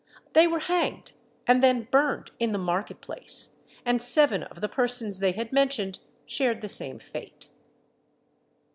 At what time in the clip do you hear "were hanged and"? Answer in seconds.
0.47-1.61